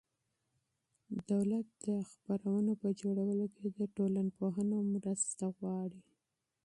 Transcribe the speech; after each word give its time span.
دولت 1.31 1.67
د 1.87 1.89
پروګرامونو 2.23 2.71
په 2.81 2.89
جوړولو 3.01 3.45
کې 3.55 3.65
له 3.77 3.85
ټولنپوهانو 3.95 4.77
مرسته 4.93 5.43
غواړي. 5.57 6.01